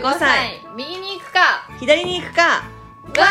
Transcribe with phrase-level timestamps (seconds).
[0.00, 0.64] 35歳。
[0.74, 1.68] 右に行くか。
[1.78, 3.26] 左に行くか、わ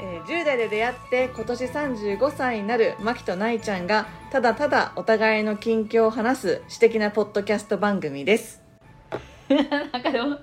[0.00, 8.62] えー10代で出会って今年35歳になるマキとナイちゃんがただただお互いの近況を話す私的なポッドキャスト番組です。
[9.48, 10.38] ー なんかでも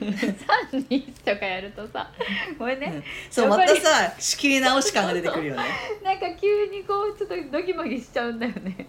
[0.00, 2.10] 321とかやるとさ
[2.58, 5.62] ごめんね、そうまやっぱりたさ仕切り直し感が出てくるよね、
[6.04, 8.86] なんか急にこうちょっとドギマギしちゃうんだよね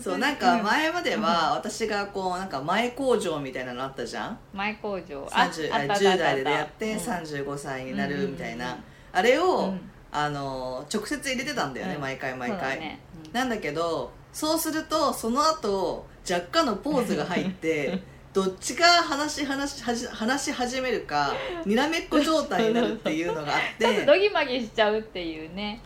[0.00, 4.38] そうなんか前までは私がこうなんか前工場みたいなのあったじゃん？
[4.52, 5.24] 前工場。
[5.26, 5.94] 30ああったあったあった。
[5.94, 6.98] 10代で出会ってうん。
[6.98, 9.80] 35歳になるみたいな、うんあれを、うん。
[10.12, 12.00] あの直接入れてたんだよね、うん。
[12.00, 12.98] 毎回毎回、
[13.32, 17.98] なんだけどそうするとその後若干のポーズが入って
[18.32, 21.34] どっちが話し話し話し始めるか
[21.66, 23.46] にらめっこ状態になるっていうのがあっ
[23.80, 25.80] ちょっとてドギマギしちゃうっていうね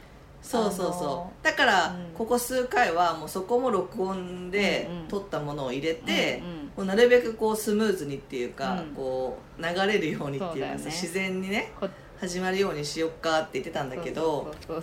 [0.45, 1.45] そうそうそう。
[1.45, 2.14] だから、うん。
[2.14, 6.42] ここ数回はもうそこも録音で撮ったものを入れて、
[6.77, 8.95] なるべくこうスムーズにっていうか、うん。
[8.95, 11.89] こう流れるようにっていうか自然にねこ
[12.20, 14.83] 始まるようにしよっかって言ってたんだけどちょっ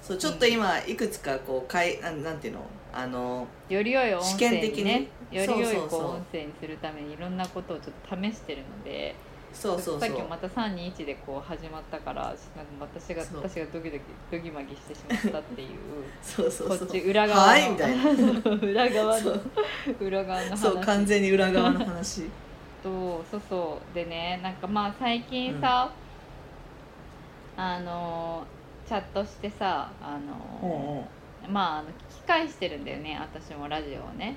[0.00, 2.60] そうちょっと今いくつかこうかいなんなんていうの
[2.92, 5.08] あのより良い音試声験的ににね。
[5.30, 5.90] より良い音
[6.32, 9.14] 声にするためにいろんなことをちょっと試してるので
[9.58, 10.00] そうそうそう。
[10.00, 12.38] さっきもまた321でこう始まったからなんか
[12.80, 15.68] 私が私がドキドキドギマギしてしまったっていう。
[16.22, 16.78] そうそうそう。
[16.78, 18.50] こっち裏側の、はいみたいな。
[18.62, 19.40] 裏側の
[20.00, 20.60] 裏側の話。
[20.60, 22.22] そう完全に裏側の話。
[22.84, 23.94] とそうそう。
[23.94, 25.90] でねなんかまあ最近さ、
[27.56, 28.44] あの
[28.86, 31.08] チャットしてさあの、
[31.48, 34.36] まああの聞き返してるんだよね私もラジオをね。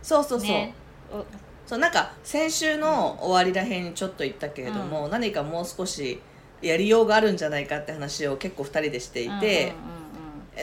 [0.00, 0.72] そうそうそう、ね。
[1.10, 1.24] お
[1.66, 6.20] そうなんか先週の終わりらへんにちょっと言ったけれども、何かもう少し
[6.62, 9.74] やりようがあるんじゃないかって話を結構2人でしていて、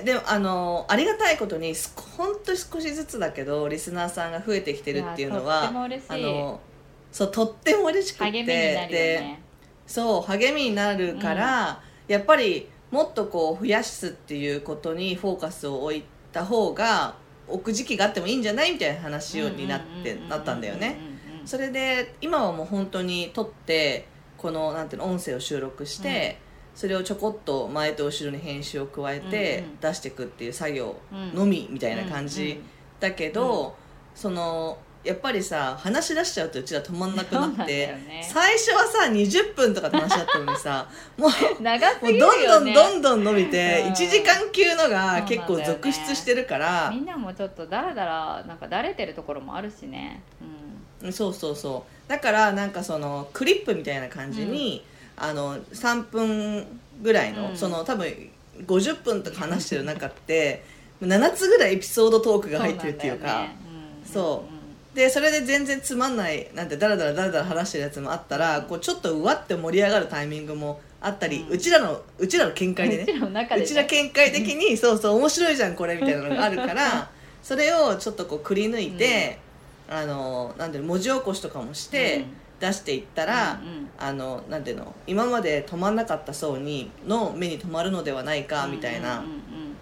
[0.05, 6.59] でもあのありがたいことにす本当に少しずつだけどリスナーさんが増えてきてるっていうのはあの
[7.11, 9.39] そうとっても嬉しくてね。
[9.85, 17.15] そう励みになるから、やっぱりもっとこう増やすっていうことにフォーカスを置いた方が
[17.47, 20.97] 置く時期があってもいいんじゃないみたいな話になってなったんだよね。
[21.45, 26.39] それで今はもう本当に撮ってこのなんていうの音声を収録して、
[26.75, 29.79] それをちょこっと前と後ろに編集を加えてうんうん。
[29.79, 31.35] 出していくっていう作業うん。
[31.35, 32.61] のみみたいな感じ
[32.99, 33.75] だけど、
[34.15, 38.25] そのやっぱりさ話し出しちゃうとうちら止まんなくなって、よね。
[38.31, 40.87] 最初はさ20分とかって話だったのにさ
[41.17, 41.31] もう
[41.61, 43.91] 長すもうどんねどんどんどん伸びてうん。
[43.91, 46.89] 1時間級のが結構続出してるから。
[46.93, 50.21] みんなもちょっとだらだらなんかだれてるところもあるしね。
[51.03, 51.11] うん。
[51.11, 52.09] そうそうそう。
[52.09, 54.85] だからなんかそのクリップみたいな感じに、
[55.17, 57.57] あの3分ぐらいの、うん。
[57.57, 58.07] その多分
[58.65, 60.63] 50分とか話してる中って
[61.01, 63.47] 7つぐらいエピソードトークが入ってるっていうか。
[64.05, 64.52] そう
[64.93, 73.03] でそれで全然つまんないなんてダラダラダラダラ話してるやつもあったらこうちょっとうわって盛り上がるタイミングもあったり、ううんちらのうちらの見解でね。
[73.03, 77.09] うちらうちら見解的にそうそう面白いじゃんこれみたいなのがあるから
[77.41, 79.39] それをちょっとこうくり抜いて、
[79.89, 82.25] あのなんていうの文字起こしとかもして
[82.59, 83.89] 出していったら、うんうん。
[83.99, 89.41] あのなんていうの今まで止まんなかった層にの目に留まるのではないかみたいなうんうんうん。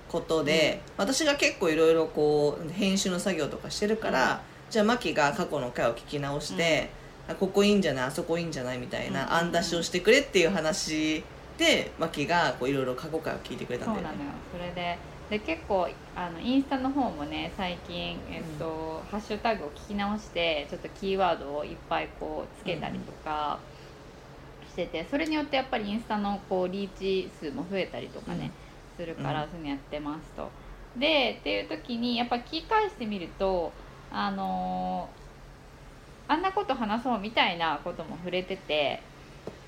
[0.09, 6.89] ことで、私が結構いろいろこう編集の作業とかしてるから、じゃあマキが過去の回を聞き直して、
[7.27, 8.05] あここいいんじゃない？
[8.05, 8.77] あそこいいんじゃない？
[8.77, 9.21] みたいうんうん。
[9.21, 11.23] うんな案出しをしてくれっていう話
[11.57, 14.07] でマキがこういろいろ過去回を聞いてくれたんだよね。
[14.07, 14.35] そうなのよ。
[14.53, 14.97] それで
[15.29, 23.59] で結構あのインスタの方もね最近、えっとハッシュタグを聞き直してちょっとキーワードをいっぱいこうつけたりとか
[24.69, 28.51] しててそれによってやっぱりインスタのこうリーチ数も増えたりとかね、
[28.97, 29.49] するから、うん。
[29.49, 30.49] そういうのやってますと。
[30.97, 33.71] でっていう時にやっぱ聞き返してみると
[34.11, 35.22] あのー
[36.27, 39.01] あんなこと話そうみたいなことも触れてて。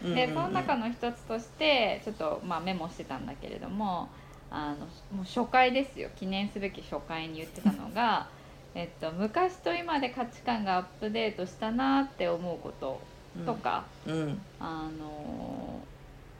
[0.04, 4.10] でその中の一つとしてちょっとまあメモしてたんだけれども
[4.51, 4.86] あの
[5.16, 8.28] もう初回ですよ記念すべき初回に言ってたのが、
[8.75, 13.01] えっと、昔と今で価値観がアップデートしたなって思うこと
[13.45, 15.80] とか、うんうんあの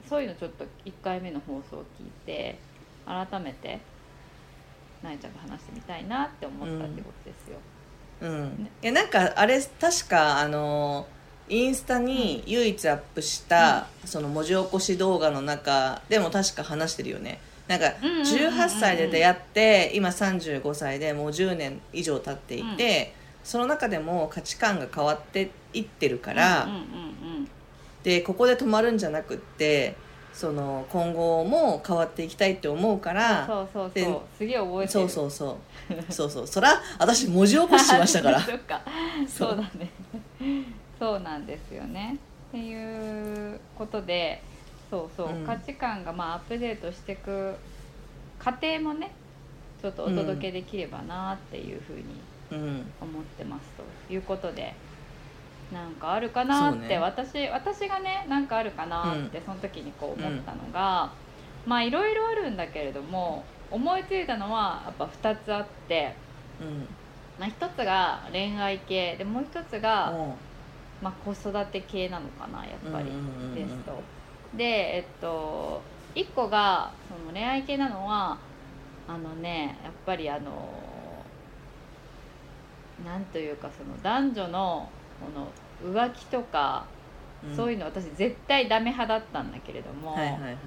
[0.08, 2.60] そういうのちょっと1回目の放送を聞いて
[3.06, 3.80] 改めて
[5.02, 7.58] なえちゃんと話してみたいなって思ったってことですよ。
[7.58, 7.73] うん、
[8.82, 11.08] いやなんかあれ確かあの
[11.50, 17.40] インスタに唯一アップした、その文字起こし動画の中でも確か話してるよね。
[17.68, 27.50] なんかうんうんうんうん18歳で出会って今35歳でもう10年以上経っていて、その中でも価値観が変わっていってるから、うんうんうん
[28.04, 29.96] でここで止まるんじゃなくって
[30.34, 34.22] その今後も変わっていきたいって思うからそうそうでそう。
[34.38, 34.90] すげえ覚えてる。
[34.90, 35.56] そうそうそう
[36.10, 38.40] そうそうそら私文字起こししましたから。
[38.42, 38.82] そっか。
[39.28, 39.90] そうだね。
[41.00, 42.18] そうなんですよね。
[42.50, 44.42] っていうことで
[44.90, 45.46] そうそう、うん。
[45.46, 47.56] 価値観がまあアップデートしていく
[48.40, 49.12] 過程もね
[49.82, 52.04] ちょっとお届けできればなっていうふうに
[52.52, 52.92] うん。
[53.02, 53.64] 思ってます
[54.08, 54.76] ということで
[55.72, 56.98] なんかあるかなって、ね。
[57.00, 61.12] 私私がねなんかあるかなってその時にこう思ったのが、
[61.66, 63.44] まあいろいろあるんだけれども
[63.74, 66.14] 思いついたのはやっぱ2つあって、
[66.62, 66.88] うん
[67.40, 70.38] まあ、1つが恋愛系でもう1つが、も
[71.02, 73.06] まあ、子育て系なのかなやっぱり、
[73.56, 74.00] ですと。
[74.56, 75.82] でえっと
[76.14, 78.38] 1個がその恋愛系なのは
[79.08, 80.70] あのねやっぱりあの
[83.04, 86.86] なんというかその男女のこの浮気とか、
[87.44, 87.56] うん。
[87.56, 90.58] そういうの私絶対ダメ派だったんだけれども、はいはいはい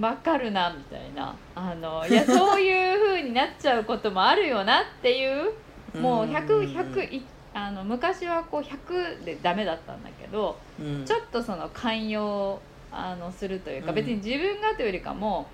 [0.00, 1.34] わかるなみたいな。
[1.54, 5.52] あのいやそういう風になっちゃうこともあるよなっていう
[5.98, 7.22] もううん100、100い
[7.52, 11.04] あの昔はこう100でダメだったんだけど、うん。
[11.04, 12.60] ちょっとその寛容
[12.92, 13.94] あのするというか、うん。
[13.96, 15.46] 別に自分がというよりかも、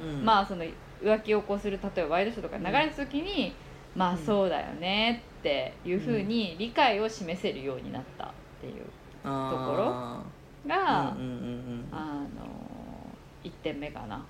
[0.00, 0.24] うん。
[0.24, 0.64] まあその
[1.02, 3.54] 浮気をこうする例えばワイドショーとかに流れた時に、
[3.94, 4.18] まあうん。
[4.18, 8.28] そうだよねっていうふうに理解を示せるようになったっ
[8.60, 8.84] ていう
[9.22, 10.24] あ
[10.66, 11.20] が、ーうん。
[11.20, 11.33] うんあの1
[13.64, 14.24] 点目かな。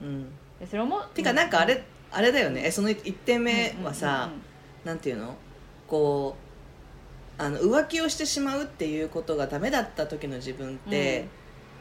[0.00, 0.06] うん。
[0.06, 2.62] うんでそれもてかなんかあれあれだよね。
[2.64, 4.30] えその1点目はさ、
[4.84, 5.34] なんていうの？
[5.86, 6.36] こ
[7.38, 11.28] うあの浮気をしてしまうっていうことがダメだった時の自分って、うん。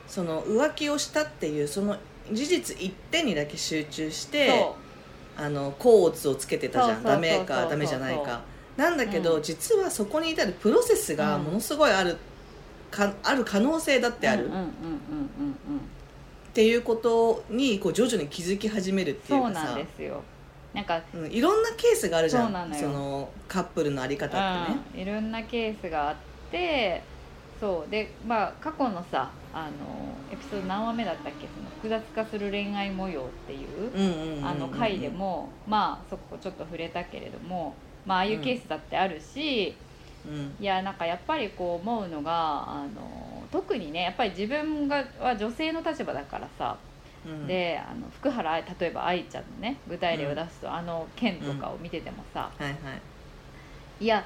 [0.07, 1.97] その浮気をしたっていうその
[2.31, 4.67] 事実一点にだけ集中しうんて
[5.37, 7.03] あの甲乙をつけてたじゃん。
[7.03, 8.41] ダメかダメじゃないか。
[8.75, 9.41] なんだけど、うん。
[9.41, 12.17] 実はそこに至るプロセスがものすごいある、
[12.91, 14.51] かある可能性だってある、
[16.57, 20.23] っていうことにこう徐々に気づき始めるっていうそうなんですよ。
[20.73, 22.43] なんかうんいろんなケースがあるじゃん。
[22.45, 22.89] そうなのよ。
[22.89, 26.15] のカップルのあり方ってね、うん、いろんなケースがあっ
[26.49, 27.03] て
[27.61, 27.91] そう。
[27.91, 29.69] でまあ過去のさあの
[30.33, 31.45] エピソード何話目だったっけ？
[31.45, 34.47] その複雑化する恋愛模様っていううんうんうんうんうん。
[34.47, 39.75] あの回でもまあそこちょっと触れたけれどもまあああいうケースだってあるし、
[40.25, 40.55] うん。
[40.59, 46.77] いやなんかやっぱりこう思うのがあの特にねやっぱり自分がは女性の立場だからさ、
[47.25, 47.47] うん。
[47.47, 52.73] であの福原愛例えば愛ちゃんのね具体例を出すと、あの件とかを見ててもさ、はいはい。
[53.99, 54.25] いや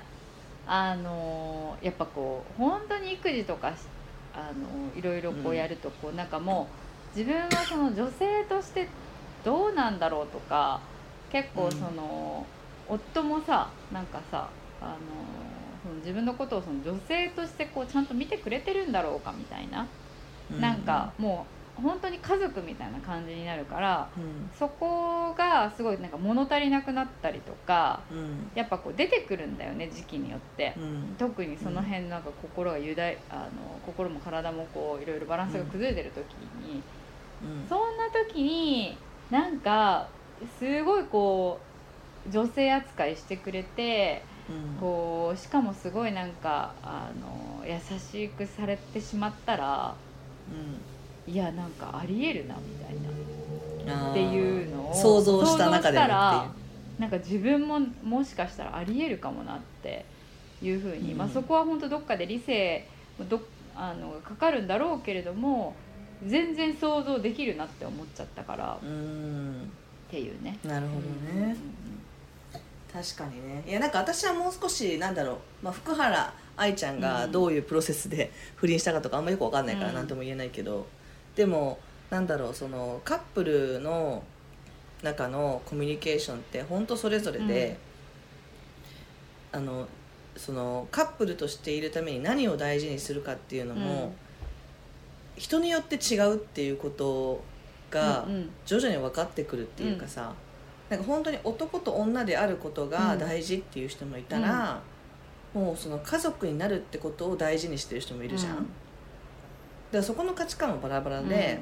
[0.66, 3.88] あのやっぱこう本当に育児とかし
[4.34, 5.58] あのいろいろこううん。
[5.58, 6.68] やるとこう、なんかも
[7.16, 8.88] う自分はその女性として
[9.44, 10.80] どうなんだろうとか
[11.30, 11.72] 結構うん。
[11.72, 12.46] その、
[12.88, 14.50] 夫もさなんかさ
[14.80, 14.98] あの
[15.84, 19.88] その自分のことをその女性としてこうちゃんと見てくれてるんだろうかみたいな、
[20.60, 21.46] なんかも
[21.78, 24.50] う本当に家族みたいな感じになるからうん。
[24.60, 28.52] そこがすごいなんか物足りなくなったりとかうん。
[28.54, 30.74] やっぱこう出てくるんだよね時期によって。
[30.78, 30.80] う。
[30.82, 31.16] ん。
[31.18, 36.34] 特にその辺なんか心がゆだいあの心も体もこういろいろバランスが崩れてる時
[36.64, 36.84] に、
[37.42, 37.68] うん。
[37.68, 38.98] そんな時に
[39.30, 40.08] なんか
[40.60, 41.60] すごいこ
[42.28, 44.31] う女性扱いしてくれてうん
[44.80, 49.96] こうしかもすごいなんかあの優しくされてしまったら
[51.28, 54.12] いやなんかありえるなみたいな。
[54.12, 56.52] っていうのを想像した中でら
[57.00, 60.06] なんか自分ももしかしたらありえるかもなって
[60.62, 61.18] いうふうに、うん。
[61.18, 62.86] まあ、そこは本当どっかで理性
[63.28, 63.42] ど
[63.76, 65.76] あのかかるんだろうけれども
[66.26, 68.78] 全然想像できるなって思っちゃったから。
[68.78, 70.60] っていうね。
[70.66, 71.02] なるほど
[71.42, 71.56] ね、
[72.94, 73.64] 確かにね。
[73.66, 79.96] いやなんか私はもう少しなんだろう、まあ、福原愛ちゃんがどういうプロセスで 不倫したかとかあんまよく分かんないからうん。
[79.96, 80.88] 何とも言えないけど、
[81.36, 81.80] でも
[82.10, 84.24] なんだろうそのカップルの
[85.02, 87.78] 中のコミュニケーションって本当それぞれで、
[89.52, 89.88] あの
[90.36, 94.12] そのカップルとしているために何を大事にするかっていうのも、うん。
[95.38, 97.42] 人によって違うっていうこと
[97.90, 98.50] がうんうん。
[98.66, 100.34] 徐々に分かってくるっていうかさ、
[100.92, 104.82] なんか本当に男と女であることが大事っていう人もいたら、
[105.54, 108.64] もうその家族になるってことを大事にしてる人もいるじゃん、うん。
[108.64, 108.68] だか
[109.94, 111.62] らそこの価値観もバラバラで,、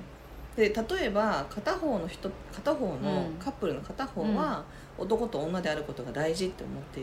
[0.56, 3.34] で例えば片方の人片方のうん。
[3.40, 4.64] カップルの片方は
[4.98, 7.02] 男と女であることが大事って思って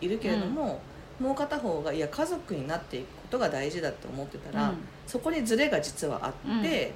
[0.00, 0.80] いるけれども、
[1.20, 4.76] もう片方がいや家族になっていくことが大事だって思ってたら、うん。
[5.06, 6.94] そこにズレが実はあって、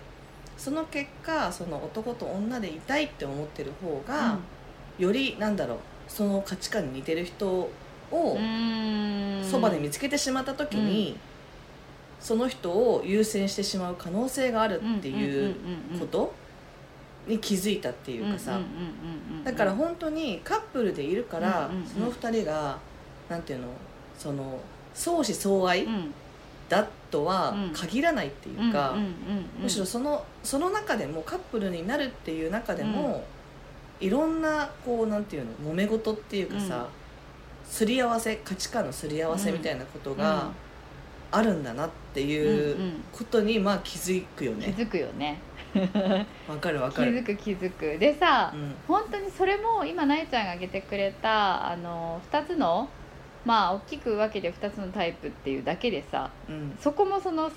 [0.56, 4.38] その結果その男と女でいたいって思ってる方が、
[5.00, 5.78] よりなんだろう
[6.08, 7.70] その価値観に似てる人を
[8.12, 9.44] うん。
[9.44, 11.16] そばで見つけてしまった時に、
[12.20, 15.54] その人を優先してしまう可能性があるっていう
[15.98, 16.34] こと
[17.26, 18.60] に気づいたっていうかさ。
[19.44, 22.78] だから本当にカップルでいるからその2人が
[23.28, 23.68] なんていうの
[24.18, 24.60] その
[24.92, 25.86] 相思相愛
[26.68, 28.94] だとは限らないっていうか
[29.58, 33.24] むしろそのその中でもカップルになるっていう中でも、
[34.00, 36.88] いろんなこうなんていうの揉め事っていうかさ、
[37.64, 40.50] すり合わせ価値観のすり合わせみたいなことが
[41.30, 44.74] あるんだなっていうことにまあ気づくよね。
[44.76, 45.38] 気づくよね。
[46.48, 47.22] わかるわかる。
[47.24, 47.98] 気づく気づく。
[47.98, 52.88] でさ、うん、本当にそれも今なえちゃんが挙げてくれたあの2つの
[53.44, 57.50] まあ大きく分けて2つのタイプっていうだけでさ、うん、そこもその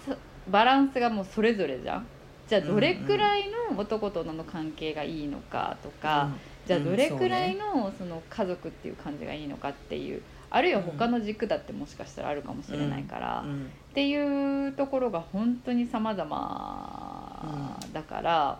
[0.47, 2.05] バランスがもうそれぞれじゃん
[2.47, 6.35] じゃあどれくらいの男と女の関係がいいのかとか、うん、
[6.67, 18.59] じゃあどれくらいのその家族っていう感じがいいのかっていうあるいは他の軸だってもしかしたらあるかもしれないから、っていうところが本当に様々だから、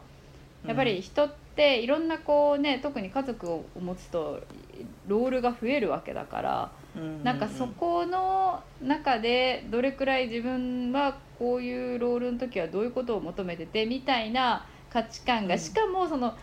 [0.65, 4.41] やっぱり人っていろんなこうね特に家族を持つと
[5.07, 6.71] ロールが増えるわけだから。
[7.23, 16.37] なんかそこの中でどれくらい自分はこういうロールの時はどういうことを求めててみたいな価値観が、しかもその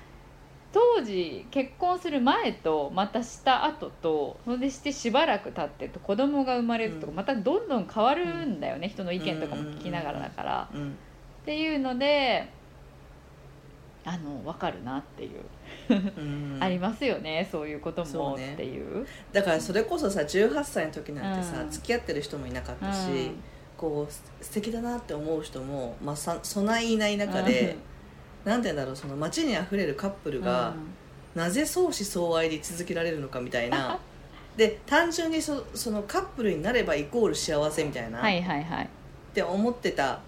[0.74, 10.68] 当時結婚する前とまたした後とそれしてしばらく経ってと子供が生まれるとかまたどんどん変わるんだよね、人の意見とかも聞きながらだから。
[10.74, 12.46] っていうので
[14.04, 15.40] あの分かるなっていう。
[16.60, 23.42] ありますよねそういうこともっていう、ね、だからそれこそさ18歳の時なんてさ、うん、付き合ってる人もいなかったし、うん、
[23.80, 27.78] こう素敵だなって思う人も、まあ、さそないいない中で、
[28.44, 30.74] うん、なんて言うんだろうその街にあふれるカップルが、
[31.34, 33.98] なぜ相思相愛で続けられるのかみたいな。
[34.54, 38.88] で単純にそそのカップルになればイコール幸せみたいな、はいはいはい、っ
[39.32, 40.18] て思ってた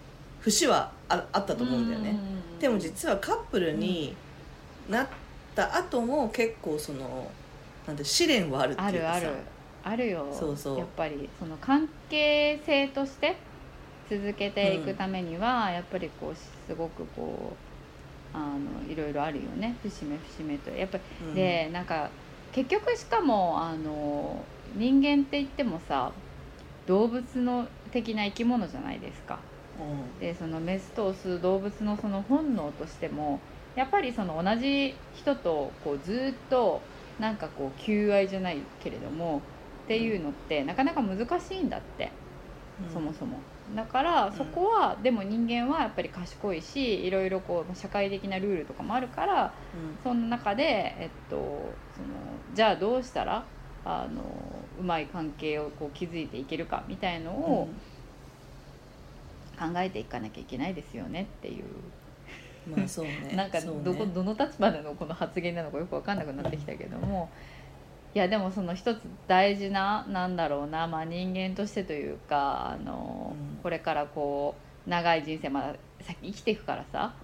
[0.40, 2.16] 節はああったと思うんだよね。
[2.58, 4.16] でも実はカップルに
[4.88, 5.08] なっ
[5.54, 7.30] た後も結構その
[7.86, 9.14] なんて試練はあるっていうかさ。
[9.16, 9.36] あるある
[9.84, 10.78] あるよそうそう。
[10.78, 13.36] やっぱりその関係性として
[14.08, 17.54] 続けていくためには、うん、やっぱりこうすごくこ
[18.34, 19.76] うあのいろいろあるよね。
[19.82, 20.70] 節目節目と。
[20.70, 22.10] やっぱり、うん、でなんか
[22.52, 26.12] 結局しかもあの人間って言ってもさ
[26.86, 29.38] 動物の的な生き物じゃないですか。
[29.80, 33.40] うん、でそのメスとオス動物のその本能としても
[33.74, 36.82] やっぱりその同じ人とこうずっと
[37.18, 39.40] なんかこう求愛じゃないけれども
[39.84, 42.10] っていうのってなかなか難しいんだって、
[42.86, 43.38] うん、そもそも。
[43.74, 52.08] だからそこは、うん、でも人間はやっぱり賢いしいろいろこう社会的なルールとかもあるから、うん、その中で、えっと、その
[52.54, 53.44] じゃあどうしたら
[53.84, 54.22] あの
[54.78, 57.68] うまい関係をこう築いていけるかみたいのを
[59.58, 61.64] 考えていかなきゃいけないですよねっていう。
[62.76, 63.32] まあそうね。
[63.36, 67.30] なんかどこ、ね、どの立場でのこの発言なのかよく分かんなくなってきたけども
[68.14, 74.54] いやでもその一つ大事ななんだろうな、まあ、人間としてというかあの、うん、これからこ
[74.86, 77.14] う長い人生まだ先生きていくからさ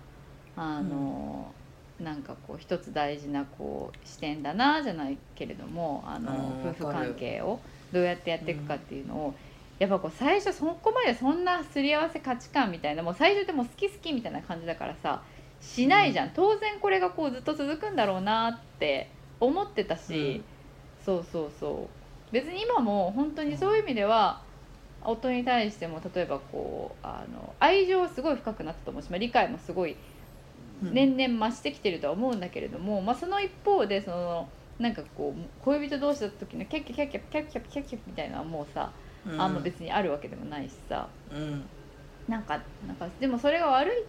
[0.57, 1.53] あの、
[1.99, 7.61] うん、なんかこう一つ大事なこう視点だなじゃないけれどもあの、夫婦関係を
[7.93, 9.35] どうやってやっていくかっていうのを、
[9.79, 15.23] やっぱこう最初そこまでそんなすり合わせ価値観みたいなもう最初でも好き好きみたいな感じだからさ
[15.61, 20.45] しないじゃん、当然これがこうずっと続くんだろうなって思ってたし、うん、
[21.05, 22.33] そうそうそう。
[22.33, 24.43] 別に今も本当にそういう意味では
[25.03, 29.97] 夫に対しても例えばこうあの愛情はすごい深くなったと思うし、まあ、理解もすごい
[30.83, 38.93] 年々増してきてるとは思うんだけれども、まあ、その一方でそのなんかこう恋人同士だった時のキャッキャキャッキャキャッキャキャッキャみたいなもうさ
[39.27, 41.65] あんま別にあるわけでもないしさ、うん、
[42.29, 44.05] なんかなんかでもそれが悪い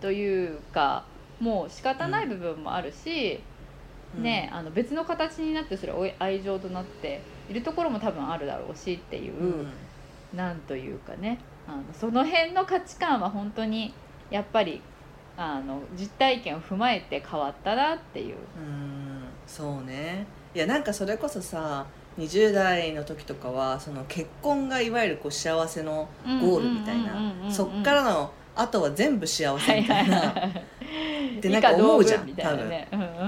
[0.00, 1.04] というか
[1.38, 3.40] もう仕方ない部分もあるし、うん、
[4.18, 7.20] ね、あの別の形になってそれ愛情となって
[7.50, 9.68] いるところも多分あるだろうしっていう、うん、
[10.34, 11.38] なんというかね。
[11.68, 13.92] あのその辺の価値観は本当に
[14.30, 14.80] やっぱり
[15.36, 18.36] あの実体験を踏まえて変わったなっていう。
[18.36, 19.24] うん。
[19.46, 20.26] そうね。
[20.54, 21.86] いやなんかそれこそさ
[22.18, 27.50] 20代の時とかはその結婚がいわゆるこう幸せのゴールみたいな。
[27.50, 30.32] そっからのあとは全部幸せみたいな、っ
[31.42, 32.70] てなんか思うじゃん、多分、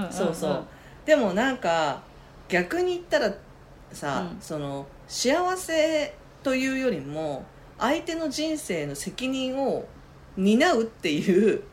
[0.09, 0.67] そうそう
[1.09, 2.03] でもなんか
[2.47, 3.33] 逆に言ったら
[3.91, 6.13] さ、うん、その幸せ
[6.43, 7.45] というよりも
[7.79, 9.87] 相手の人生の責任を
[10.37, 11.63] 担うっていう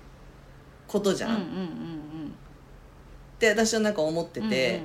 [0.89, 1.39] ことじゃん,、っ
[3.39, 4.81] て私はなんか思ってて、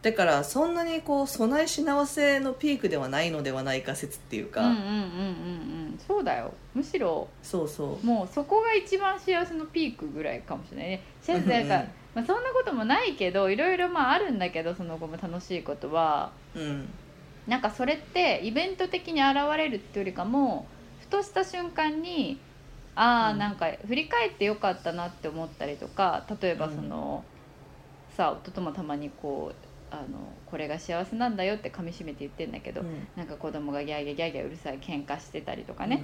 [0.00, 4.98] だからそんなにこう備え幸せのピークではないのではないか説っていうか、うんうんうんうんう
[5.96, 6.00] ん。
[6.08, 6.54] そうだよ。
[6.74, 8.06] むしろそうそう。
[8.06, 11.02] もうそこが一番幸せのピークぐらいかもしれないね。
[11.20, 16.32] 幸せなんか、まあ、そんなこともないけどいろいろまああるんだけどその後も楽しいことは。
[16.54, 16.88] うん。
[17.46, 20.66] なんかそれってイベント的に現れるっていうよりかも
[20.98, 22.38] ふとした瞬間に
[22.94, 23.38] ああ、うん。
[23.38, 27.22] なんか振り返ってよかったなって思ったりとか例えばその、
[28.16, 30.02] さ夫ともたまにこうあの
[30.46, 33.06] これが幸せなんだよって噛みしめて言ってんだけど、うん。
[33.14, 36.02] なんか子供がギャーギャーギャーギャーうるさい喧嘩してたりとかね、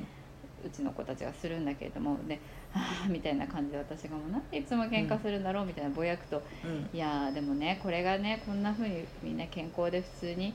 [0.64, 2.40] うちの子たちがするんだけれどもね
[2.74, 6.88] あ あみたいな感じで私がもうなんでいつも喧嘩するんだろうみたいなぼやくとうん。
[6.92, 10.54] いやーでもねこれがねこんな風にみんな健康で普通に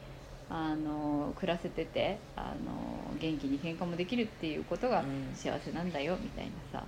[0.50, 5.36] あの暮らせててあの元気に喧嘩もできるっていうことがうん。
[5.36, 6.86] 幸せなんだよみたいなさ、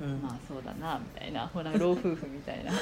[0.00, 0.20] うん。
[0.22, 1.46] まあそうだなみたいな。
[1.48, 2.72] ほら老夫婦みたいな。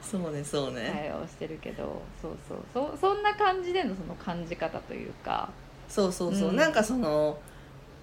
[0.00, 2.58] そうねそうね、会話をしてるけどそうそう。
[2.72, 5.50] そそんな感じでのその感じ方というか。
[5.88, 6.56] そうそうそう、うん。
[6.56, 7.38] なんかその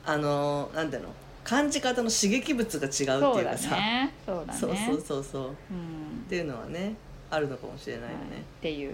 [0.05, 1.09] あのなんていうの？
[1.43, 3.75] 感じ方の刺激物が違うっていううかさ。
[3.75, 4.13] ね。
[4.25, 4.59] そうだね。
[4.59, 5.47] そうそうそうそう。
[5.47, 6.25] っうん。
[6.29, 6.95] ていうのはね
[7.29, 8.39] あるのかもしれないよね、はい。
[8.39, 8.93] っていう。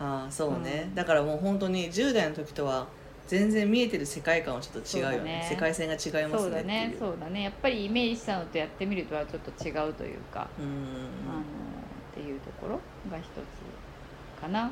[0.00, 0.94] ああそうね、うん。
[0.94, 2.86] だからもう本当に10代の時とは
[3.26, 5.38] 全然見えてる世界観はちょっと違うよね。
[5.40, 5.46] ね。
[5.48, 6.94] 世界線が違いますそうだね。
[6.98, 7.42] そうだね。
[7.42, 10.64] やっぱりイメージしたのとやってみるとはちょっと違うというか、うん。
[10.66, 11.44] あのっ
[12.14, 14.70] ていうところが一つかな。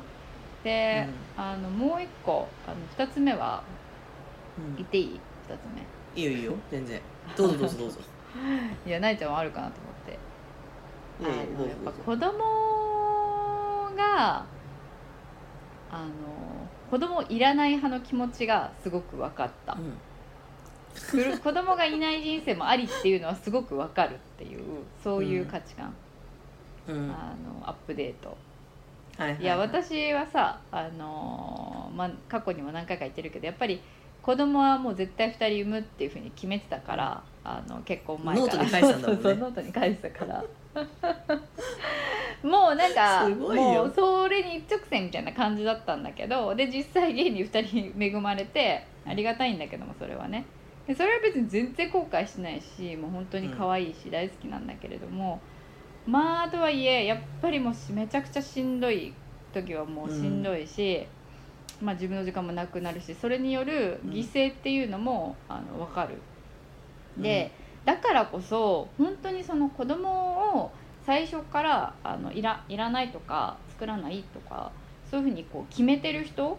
[0.63, 2.75] で、あのもう一個あの
[3.05, 3.63] 二つ目は
[4.57, 4.75] うん。
[4.75, 5.19] 言っていい？
[5.47, 5.81] 二つ目
[6.15, 6.53] いいよいいよ。
[6.69, 7.01] 全然。
[7.35, 7.99] どうぞどうぞどうぞ。
[8.85, 10.19] いやないちゃんはあるかなと思って。
[11.21, 11.29] いや
[11.65, 12.33] いやっぱ子供
[13.95, 14.45] が
[15.91, 16.09] あの
[16.89, 19.97] 子供いらない派の気持ちがすごく分かった、うん。
[21.39, 24.63] 子供がいない人生もありっていうのはすごく分かるっていう
[25.03, 25.93] そういう価値観、
[26.87, 27.11] うん。
[27.11, 28.37] あのアップデート。
[29.17, 29.43] はいはいはい。
[29.43, 33.79] いや私はさあのーまあ、過去にも何回か言ってるけどやっぱり
[34.23, 38.47] 子供はもう絶対2人産むっていうふうに決めてたからあの結婚前から。
[38.47, 39.21] ノートに書いてたんだもんね。
[39.23, 40.43] そうそうノートに書いてたから。
[42.49, 50.45] もうなんかもうそれに一直線みたいな感じだったんだけどで実際現に2人恵まれてありがたいんだけどもそれはね。
[50.87, 55.39] でそれは別に全然後悔しないしもう本当に可愛いし大好きなんだけれども、
[56.05, 59.13] まあとはいえやっぱりもうしめちゃくちゃしんどい
[59.53, 61.07] 時はもうしんどいし、
[61.83, 66.15] まあ、自分の時間もなくなるしそれによる犠牲っていうのも、あの分かる。
[67.17, 67.51] で、
[67.85, 70.71] だからこそ本当にその子供を
[71.05, 74.71] 最初からあのいらいらないとか作らないとか
[75.11, 76.57] そういうふうにこう決めてる人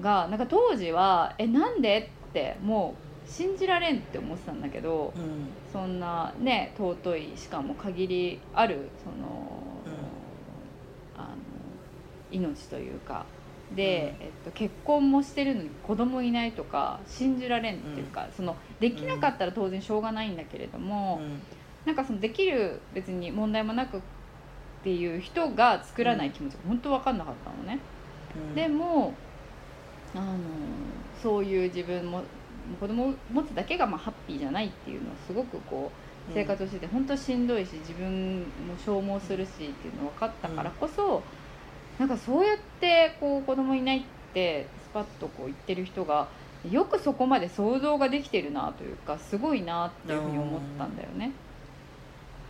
[0.00, 2.96] がなんか当時は「えなんで?」っても
[3.26, 5.28] う信じられんって思ってたんだけどうんうん
[5.72, 9.62] そんなね尊いしかも限りあるその、
[11.16, 11.36] あの
[12.32, 13.24] 命というか
[13.76, 21.20] で、えっと、結婚もしてるのに子供いないとか信じられんっていうか、そのできなかったら当然しょうがないんだけれども、
[21.84, 24.00] なんかそのできる別に問題もなくっ
[24.82, 27.78] ていう人が作らない気持ちが本当分かんなかったのね。
[28.48, 28.54] うん。
[28.54, 29.14] でも
[30.14, 30.24] あの
[31.22, 32.22] そういう自分も
[32.80, 35.90] 子供を持つだけがまあハッピーじゃないっていうのをすごくこ
[36.28, 41.22] う生活をしてて本当しんどいし自分も消耗するしっていうの分かったからこそ、
[42.00, 46.28] なんかそうやってこう子供いないってスパッとこう言ってる人が
[46.72, 51.30] よくそこまで想像ができてるなというかすごいなっていうふうに思ったんだよね。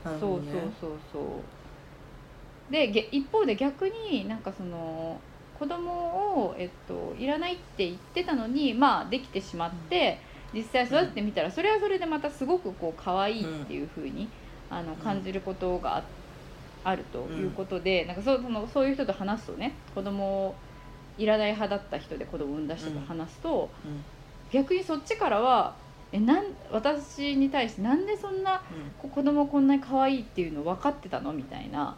[0.04, 0.40] そうそう
[0.80, 2.72] そうそう。
[2.72, 5.18] でげ一方で逆になんかその
[5.58, 10.18] 子供をえっといらないって言ってたのにまあできてしまって、
[10.54, 14.28] 実際育ててみたらそれはそれでまたすごくこう可愛いっていうふうに、
[14.70, 16.04] あの感じることがあ
[16.84, 20.54] あるということで、なんかそのそういう人と話すとね子供を
[21.18, 24.02] いらない派だった人で子供を産んだ人と話すと、うん。
[24.50, 25.74] 逆にそっちからは
[26.12, 28.62] えなん私に対してなんでそんな
[28.98, 31.32] こ子供こんなに可愛いっていうの分かってたの？
[31.32, 31.96] みたいな。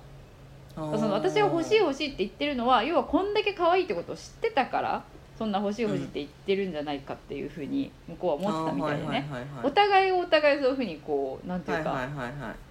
[0.77, 5.05] うんその私が欲しい欲しいって言ってるのは要はこんだけ可愛いってことを知ってたから
[5.39, 9.27] そんな欲しい欲しいって言ってるんじゃないかっていうふうに向こうは思ってたみたいでね。
[9.63, 12.09] お互いがお互いそういうふうにこうなんていうか、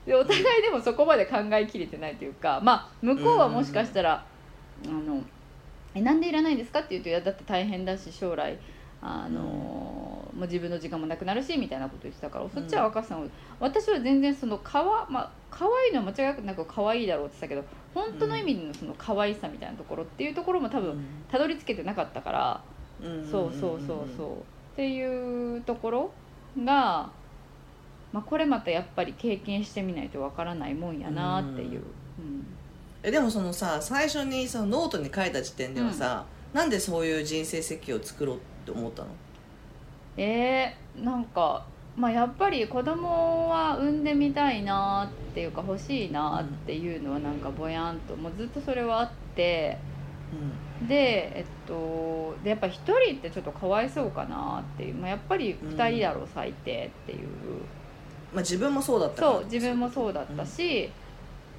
[0.06, 4.24] でお互いでもそこまで考えきれてないというかまあ向こうはもしかしたら、
[4.86, 5.22] あの
[5.94, 8.58] えなんでいらないんですかって言うといやだって大変だし将来
[9.02, 22.64] あの、もう自分の時間もなくなるしみたいなこと言ってたからそっちは若さん、私は全然そのかわまあ可愛いのは間違いなく可愛いだろうって言ってたけど本当の意味でのその可愛さみたいなところっていうところも多分たどり着けてなかったから、
[23.04, 23.30] うん。
[23.30, 24.38] そうそうそうそう。
[24.38, 26.12] っていうところ
[26.58, 27.10] が、
[28.14, 31.82] まあ、これまたやっぱり経験してみないとわからないもんやなっていう、
[32.20, 32.46] うん。
[33.04, 39.10] えでもそのさ最初にそのノートに書いた時点ではさ、なんでそういう人生設計を作ろうって思ったの？
[40.18, 49.78] えー、なんかまあやっぱり子供は産んでみたいなっていうか欲しいなっていうのはなんかぼやんともうずっとそれはあって
[50.88, 57.28] でえっとでやっぱ一人ってちょっとかわいそうかなっていう、まあ、やっぱり二人だろう、最低っていう。
[58.34, 60.90] まあ自分もそうだったそう自分もそうだったし、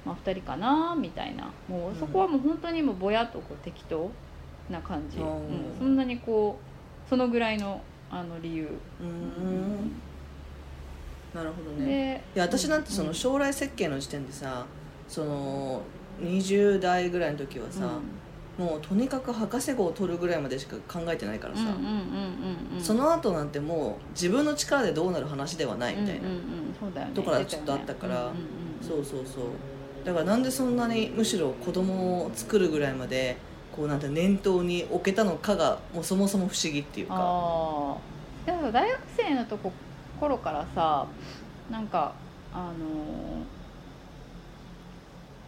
[0.05, 1.51] まあ、2人かなみたいな。
[1.69, 4.11] もうそこはもう本当にもうぼやっとこう適当
[4.69, 5.25] な感じ、うん。
[5.25, 5.39] うん。
[5.77, 6.59] そんなにこ
[7.05, 7.81] うそのぐらいの
[8.13, 8.69] あの理由、
[9.01, 9.91] うん。
[11.33, 11.85] なるほどね。
[11.85, 14.65] でいや私なんてその将来設計の時点でさ
[15.07, 15.81] その
[16.21, 17.89] 20代ぐらいの時はさ、
[18.57, 28.25] もうとにかく博士号を取るぐらいまでしか考えてないからさ、うんうんうんうんうんその後なんてもう自分の力でどうなる話ではないみたいな、ところがちょっとあったから。
[28.25, 28.33] うんうんうん。
[28.81, 29.43] そうそうそう。
[30.05, 33.37] だからなんでそんなにむしろ子供を作るぐらいまで
[33.75, 37.15] こうなんて念頭に置けたのかがもうそもそも不思議っていうか。
[38.45, 39.71] でも大学生のとこ
[40.19, 41.07] 頃からさ
[41.71, 42.13] なんか
[42.53, 42.73] あのー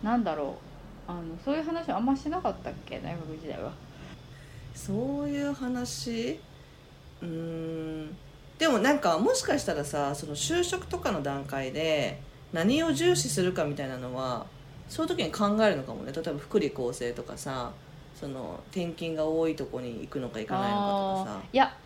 [0.05, 0.55] なんだろ
[1.07, 1.11] う。
[1.11, 2.99] あのそういう話あんましなかったっけ？
[2.99, 3.71] 大学時代は。
[4.73, 6.39] そういう話？
[7.21, 8.15] うーん。
[8.57, 12.19] でもなんかもしかしたらさその就職とかの段階で
[12.53, 14.45] 何を重視するかみたいなのは
[14.89, 16.11] そういう時に考えるのかもね。
[16.11, 17.71] 例えば福利厚生とかさ
[18.15, 21.49] その転勤が多いとこに行くのか行かないのかとかさ。
[21.51, 21.77] いや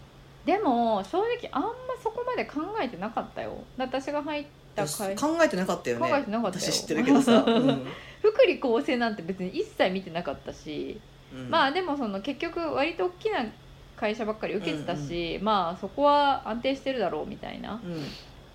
[0.46, 1.70] でも正直あんま
[2.02, 3.58] そこまで考えてなかったよ。
[3.78, 5.16] 私が入った会社。
[5.16, 6.10] 考えてなかったよね。
[6.10, 6.66] 考えてなかったよ。
[6.66, 7.86] 私知ってるけどさ、 うん。
[8.22, 11.02] 福利厚生なんて別に一切見てなかったし、
[11.34, 11.50] うん。
[11.50, 13.46] まあでもその結局割と大きな
[13.96, 18.06] 会社ばっかり受けてたし、まあそこは安定してるだろうみたいなうん。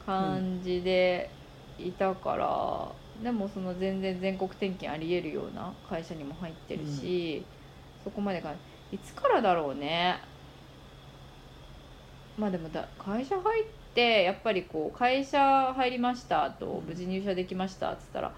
[0.06, 1.30] 感じで
[1.78, 7.44] いたから、でもその全然全国転勤ありえるような会社にも入ってるし、
[8.04, 8.52] そこまでが
[8.92, 10.20] いつからだろうね。
[12.38, 18.32] まあでもだ会社入ってやっぱりこう会社入りましたと無事入社できましたっつったら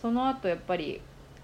[0.00, 1.00] その後やっぱり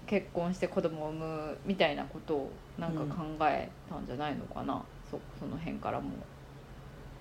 [0.07, 6.09] 結婚して子供を産むみたいなことをなんか考えたんじゃないのかな、そその辺からも。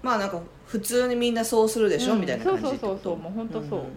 [0.03, 3.77] まあなんか普通にみんなそうするでしょ、うんみたいな感じそうそうそうそうもう本当そう、んんん。
[3.77, 3.91] うん。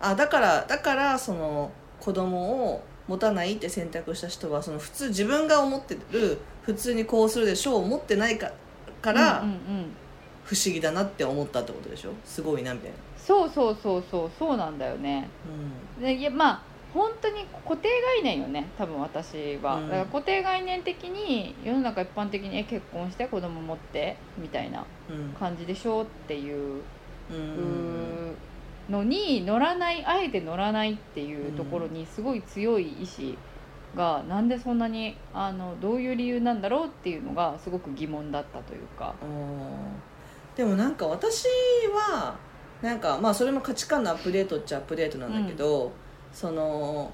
[0.00, 1.70] あだからだからその
[2.00, 8.52] 子供を持たないって選択した人はその普通自分が思ってる普通にこうするでしょう思ってないか
[9.00, 9.60] からうんうんうん
[10.44, 12.10] 不思議だなって思ったってことでしょ？
[12.24, 15.28] すごいなみたいな、そうそうそうそうそうなんだよね。
[16.00, 16.62] でいやまあ
[16.92, 17.88] 本当に固定
[18.18, 19.88] 概念よね多分私は、うん。
[19.88, 25.28] だから固定概念的に世の中一般的にえ結婚して子供持ってみたいなうん。
[25.38, 26.82] 感じでしょっていう
[27.30, 28.34] うん
[28.92, 33.36] のに乗らないあえて乗らないっていうところにすごい強い意志
[33.96, 39.14] がなんでそんなにあのどういう理由なんだろうっていうのがすごく疑問だったというか。
[40.56, 41.46] でもなんか私
[42.10, 42.36] は
[42.82, 45.92] なんかまあそれも価値観のアップデートっちゃアップデートなんだけど、
[46.32, 47.10] その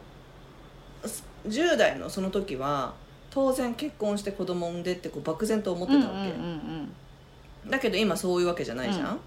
[1.46, 2.94] 10代のその時は
[3.30, 6.92] 当然結婚して子供産んでってこう漠然と思ってたわけ、うん
[7.64, 7.70] うん。
[7.70, 9.18] だけど今そういうわけじゃないじゃん、うん。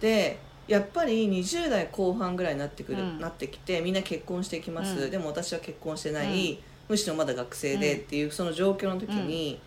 [0.00, 3.20] でやっぱり20代後半ぐらいになってくる、うん。
[3.20, 5.10] なってきてみんな結婚していきます、うん。
[5.10, 9.60] でも私は結婚してない、むしろまだ学生でっていうその状況の時に、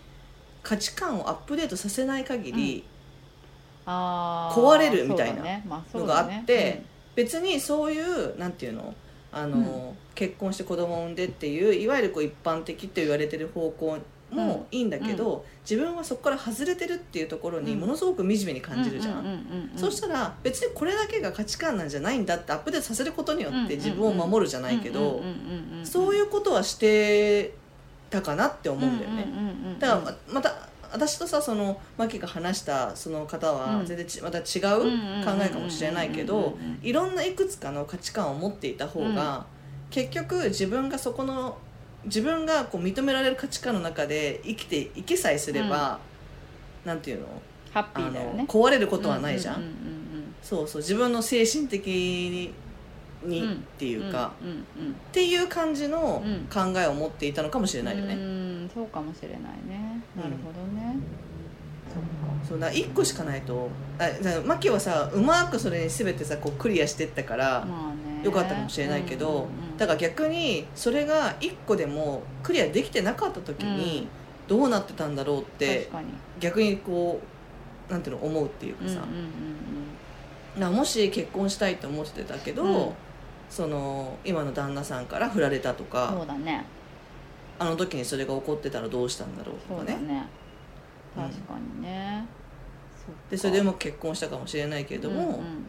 [0.62, 2.84] 価値観をアップデートさせない限り、
[3.86, 5.44] 壊れるみたいな
[5.94, 6.84] のがあって
[7.16, 8.94] 別にそういうなんていうの
[9.32, 13.98] あの、結婚して子供を産んでっていういわゆるこう一般的って言われてる方向
[14.32, 17.80] もいいんだけど、自分はそこから外れてるっていうところにうん。
[17.80, 25.22] ものすごく惨めに感じるじゃん,、うううんうんそしたら別にこれだけが価値観なんじゃないんだってアップデートさせることによって自分を守るじゃないけど
[25.84, 27.54] そうういうことはして
[28.10, 29.18] たかなって思うんだよね。
[29.18, 33.86] ねだからままた私とさそのマキが話したその方はうん。
[33.86, 39.46] 全然ちまた違う考えかもしれないけどいろんないくつかの価値観を持っていた方が、
[39.92, 41.58] 結局自分がそこの
[42.06, 46.00] 自分がこう認められる価値観の中で生きていけさえすれば、
[46.86, 47.28] なんていうの？
[47.74, 48.46] ハッピーだよね。
[48.48, 52.54] 壊れることはないじゃん,、うんうんそうそう自分の精神的に
[53.24, 54.64] に、うんっていうか、うんうんっ
[55.12, 58.72] ていう感じのうん考えを持っていたのかもしれないよね、うん。
[58.74, 60.02] そうかもしれないね。
[60.16, 60.96] なるほどね。
[61.94, 74.10] そっかそうだ1個しかないとあだからマキはさうまくそれに全てさこうクリアしてったから、まあねよかったかもしれないけど、うんうんうんだから逆にそれが1個でもクリアできてなかった時に
[74.46, 75.90] どうなってたんだろうって
[76.42, 77.22] 逆にこ
[77.90, 79.90] うなんていうの思うっていうかさ、うんうんうん
[80.56, 82.94] だからもし結婚したいと思ってたけど、うん。
[83.50, 86.66] その今の旦那さんから振られたとそかうだね。
[87.58, 89.98] あの時にそれが起こってたらどうしたんだろうとかね。
[90.08, 90.28] ね。
[91.18, 91.24] うん。
[91.24, 92.26] 確かにね、
[92.96, 95.68] そっかでそれでも結婚したかもしれないけれども、うんうん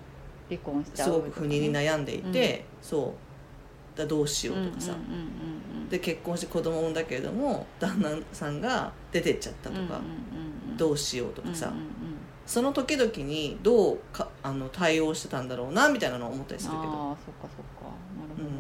[0.51, 3.31] 離婚しちゃうすごく不妊に悩んでいて、そう。
[3.97, 9.97] だどうしようとかさ、うんうんうんうんで結婚して子供を産んだけれども旦那さんが出てっちゃったとか、うんうんうんう
[10.75, 11.89] んどうしようとかさ、うんうんうん。
[12.47, 16.93] その時々にどうかあの対応してたんだろうなみたいなのを思ったりするけど。
[16.93, 17.91] ああそっかそっか。
[18.17, 18.51] なるほどね、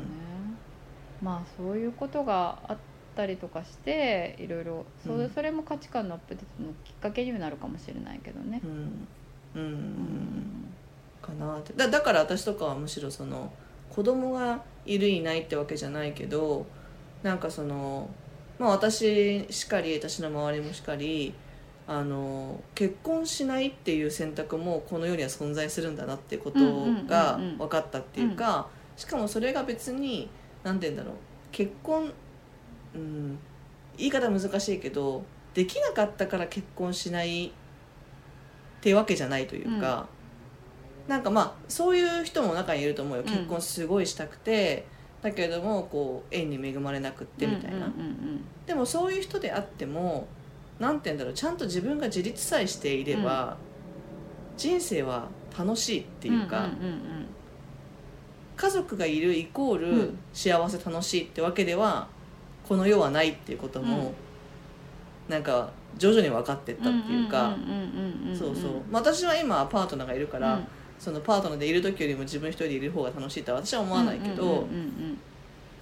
[1.22, 2.76] まあそういうことがあっ
[3.16, 5.31] たりとかしていろいろそれ,、うん。
[5.31, 8.61] それも価値観のアップデートのきっかけにはなるかもしれないけどね。
[8.64, 9.09] うん、
[9.55, 9.62] うん。
[9.62, 10.74] うん
[11.22, 11.72] かなって。
[11.74, 13.52] だだから私とかはむしろその
[13.90, 16.66] 子供がいるいないってわけじゃないけど
[17.22, 18.09] なんかその
[18.59, 21.35] まあ私しかり私の周りもしかり
[21.87, 30.30] あの結婚しないっていう選択もこの世には存在するんだなっていうことがうんうんうんうん分かったっていうかしかもそれが別に
[30.62, 31.14] 何て言うんだろう
[31.50, 32.12] 結婚
[32.94, 33.38] うん
[33.96, 37.50] 言い方難しいけどできなかったから結婚しないっ
[38.80, 40.09] てわけじゃないというか、
[41.11, 43.29] なんかまあそういう人も中にいると思うよ、うん。
[43.29, 44.87] 結婚すごいしたくて。
[45.23, 50.27] だけれどもこう縁に恵まれなくってみたいな、うんうんうんでもそういう人であっても
[50.79, 51.35] なんて言うんだろう。
[51.35, 53.59] ちゃんと自分が自立さえしていれば、
[54.57, 57.27] 人生は楽しいっていうか、うんうんうん
[58.57, 60.18] 家族がいるイコーうルん。
[60.33, 62.09] 幸せ楽しいってわけでは
[62.66, 64.14] この世はないっていうことも、
[65.29, 70.66] なんか徐々に分かってったっていうか、んうんうんうんんそうそう、まあ私は今パートナーがいるから、うん
[71.01, 75.21] そのパートナーでいる時よりも自分一人でいる方が楽しいとは私は思わないけど、うんうんうん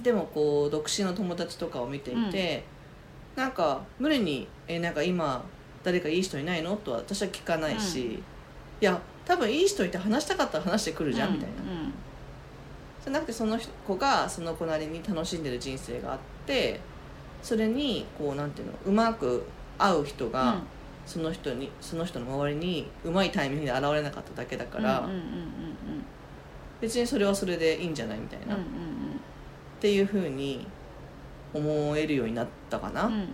[0.01, 2.63] でもこう独身の友達とかを見ていて、
[3.35, 5.45] なんか無理に「えなんか今
[5.83, 8.13] 誰かいい人いないの?」とは私は聞かないし、うん。
[8.15, 8.19] い
[8.79, 11.55] や多分いい人いて話したかったら話してくるじゃん、みたいな。
[11.63, 11.93] うん。
[13.03, 16.79] じゃなくてその子がその子なりに楽しんでる人生があって
[17.43, 19.43] それにこうなんていうのうまく
[19.79, 20.63] 合う人が、うん
[21.09, 25.09] その人にその人の周りにうまいタイミングで現れなかっただけだから、
[26.83, 28.59] 別にそれはそれでいいんじゃないみたいな、っ
[29.81, 30.67] ていうふうに
[31.55, 33.29] 思えるようになったかな、うんうんうんうん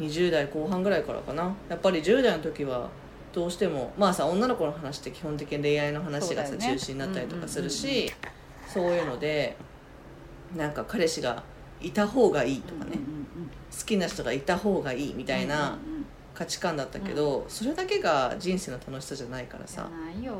[0.00, 1.54] うん20代後半ぐらいからかな。
[1.68, 2.88] やっぱり10代の時は
[3.34, 6.58] どうしてもまあさ女の子の話って基本的に恋愛の話がさ、ね。
[6.58, 8.10] 中心になったりとかするし、
[8.66, 9.54] そういうので
[10.56, 11.42] なんか彼氏が
[11.82, 12.92] いた方がいいとかね、
[13.70, 15.91] 好きな人がいた方がいいみたいなうんうんうん
[16.34, 20.32] 価値観だったけど、それだけが人生の楽しさじゃないからさ、ないよ。
[20.32, 20.38] そ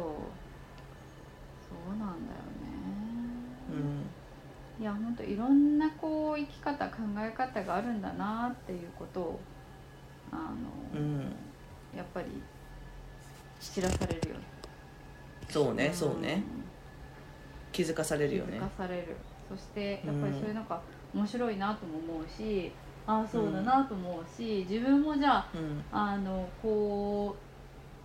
[1.94, 2.10] うなんだよ
[3.70, 4.00] うん。
[4.00, 4.06] ね、
[4.80, 9.40] いや本当いろんなこう生き方考え方があるんだなっていうことを
[10.30, 10.36] あ
[10.94, 11.20] の、うん、
[11.96, 12.26] やっぱり
[13.60, 14.42] 知らされるよね。
[15.48, 16.42] そうねそうね。
[17.70, 18.52] 気づかされるよね。
[18.52, 19.16] 気づかされる。
[19.48, 20.80] そしてやっぱりそういうなんか
[21.14, 22.72] 面白いなとも思うし、
[23.06, 25.84] ああそうだなと思うし自分もじゃあうん。
[25.90, 27.34] あのこ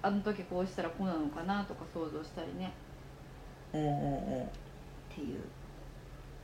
[0.04, 2.72] うあの時こうしたらこうなのかなとか想像したりね。
[3.74, 4.44] うんうんうん。
[4.44, 4.48] っ
[5.14, 5.40] ていう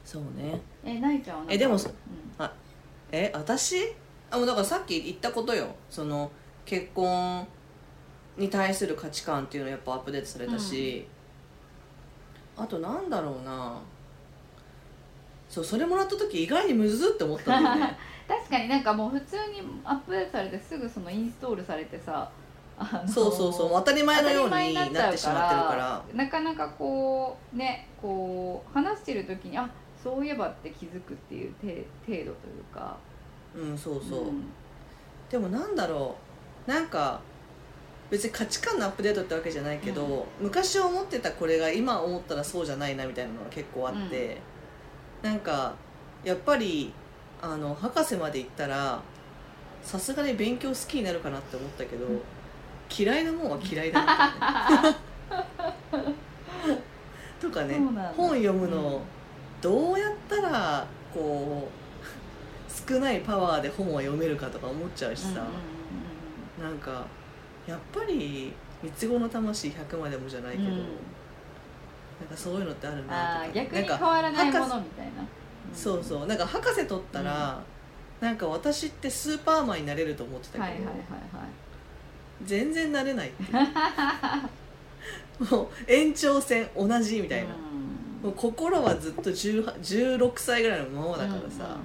[0.05, 0.59] そうね。
[0.83, 1.53] えないちゃんはなんか？
[1.53, 2.49] えでもうん。
[3.11, 3.77] え私？
[4.31, 5.67] あもうだからさっき言ったことよ。
[5.89, 6.31] その
[6.65, 7.47] 結婚
[8.37, 11.07] に対する価値観っていうのやっぱアップデートされたし、
[12.57, 13.79] あとなんだろうな。
[15.49, 17.97] そうそれもらった時意外にむずって思ったんだよね
[18.39, 22.29] 確かになんかもう普通にアップデートされてすぐそのインストールされてさ
[23.07, 26.03] そうそうそう当たり前のようになってしまってるから。
[26.13, 29.69] なかなかこうねこう話してる時にあ
[30.01, 32.97] そういえばって気づくっていう程程度というか。
[33.55, 34.45] うんそうそう、ん。
[35.29, 36.15] でもなんだろ
[36.67, 36.69] う。
[36.69, 37.21] なんか
[38.09, 44.37] 別に価値観のアップデートってわけじゃないけど、昔思ってたこれが今思ったらそうじゃないなみたいなのが結構あって、
[45.21, 45.73] なんか
[46.23, 46.93] やっぱり
[47.43, 49.01] あの博士まで行ったら
[49.83, 52.05] さすがに勉強好きになるかなって思ったけど、
[52.89, 54.95] 嫌いなもんは嫌いだなね。
[57.41, 57.77] とかね
[58.15, 59.01] 本読むの、うん。
[59.61, 65.53] どうやったらこう少ないパワーで本を読めるかとか思っちゃうしさ、うんうんうん
[66.61, 67.05] なんか
[67.67, 70.77] やっぱり三つ子の魂100までもじゃないけど、うん。
[70.77, 70.85] なん
[72.29, 75.11] かそういうのってあるうんなとかあー逆に変わらないものみたいな
[75.73, 76.27] そうそう。
[76.27, 77.63] なんか博士取ったら、
[78.21, 80.99] なんか私ってスーパーマンになれると思ってたけど、はいはいはいはい。
[82.45, 83.31] 全然なれない
[85.51, 88.23] もう延長線同じみたいな、うん。
[88.23, 89.79] もう心はずっと18
[90.19, 91.83] 16歳ぐらいのままだからさ、うんうんうんうん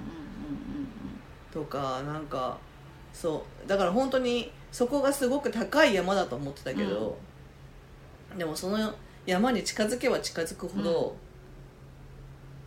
[1.51, 2.57] とかなんか
[3.11, 3.67] そう。
[3.67, 7.17] だから本当にそこがすごく高い山だと思ってたけど、
[8.37, 8.93] でもその
[9.25, 11.15] 山に近づけば近づくほど、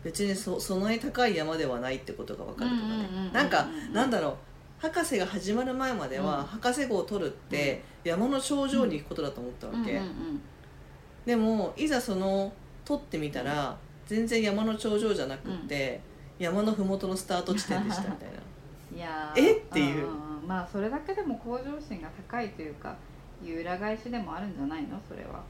[0.03, 4.35] 別にそそんなに高い山ではないってことが分かるとかうんうんうんうんうんねなんかなんだろう
[4.79, 6.45] 博士が始まる前までは、うん。
[6.45, 10.41] 博士号を取るって山の頂上に行くことだと思ったわけ、うんうん
[11.25, 12.51] でもいざその
[12.83, 16.01] 取ってみたら全然山の頂上じゃなくって、
[16.37, 18.33] 山の麓のスタート地点でしたみたいな。
[18.91, 19.53] う んいやえ？
[19.53, 20.05] っていう。
[20.05, 20.47] んんん。
[20.47, 22.93] まあそれだけでも向上心が高いというか
[23.41, 24.99] いう裏返しでもあるんじゃないの？
[25.07, 25.41] それは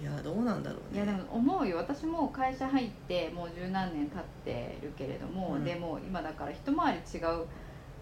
[0.00, 1.04] いやどうなんだろうね。
[1.04, 1.76] いやでも思うよ。
[1.76, 5.64] 私も会社入ってもう十何年経ってるけれども、うん。
[5.64, 7.46] でも今だから一回り違う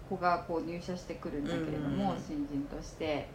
[0.09, 2.19] 子がこう入社してくるんだけれども、うん。
[2.19, 3.27] 新人として。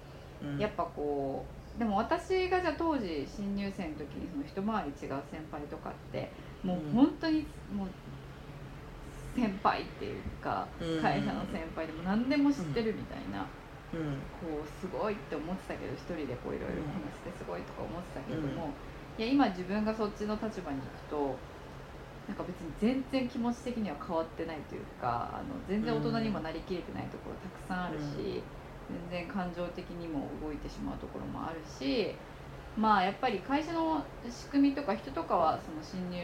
[0.42, 0.58] うん。
[0.58, 1.44] やっぱこ
[1.76, 6.30] うでも私がじゃあ当時新入生の時にその一回り違う先輩とかって
[6.62, 7.88] もう本当にもう
[9.34, 11.02] 先輩っていうかうん。
[11.02, 13.46] 会社の先輩でも何でも知ってるみたいな、うん
[14.40, 18.70] こうすごいって思ってたけど一人でこういろいろ話してすごいとか思ってたけども、
[19.18, 21.36] いや今自分がそっちの立場に行くと
[22.28, 28.42] なんか別に全然気持ち的には変わってないというかあの全然大人にもなりきれてないところたくさんあるし、
[29.10, 32.14] 全然感情的にも動いてしまうところもあるし
[32.76, 36.22] まあやっぱり会社の仕組みとか人とかはその新入